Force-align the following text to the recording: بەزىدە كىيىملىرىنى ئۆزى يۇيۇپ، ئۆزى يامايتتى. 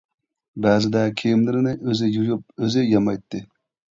بەزىدە 0.65 1.01
كىيىملىرىنى 1.19 1.75
ئۆزى 1.91 2.09
يۇيۇپ، 2.15 2.65
ئۆزى 2.65 2.87
يامايتتى. 2.95 3.45